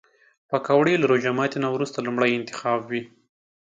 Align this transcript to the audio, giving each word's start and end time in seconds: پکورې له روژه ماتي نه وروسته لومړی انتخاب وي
پکورې 0.49 0.93
له 1.01 1.05
روژه 1.11 1.31
ماتي 1.37 1.57
نه 1.63 1.69
وروسته 1.75 1.97
لومړی 2.05 2.31
انتخاب 2.33 2.79
وي 2.89 3.01